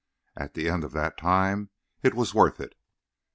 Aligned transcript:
At 0.35 0.55
the 0.55 0.67
end 0.67 0.83
of 0.83 0.93
that 0.93 1.15
time 1.15 1.69
it 2.01 2.15
was 2.15 2.33
worth 2.33 2.59
it. 2.59 2.73